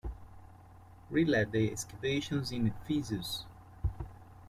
[1.13, 3.45] He led the excavations in Ephesus.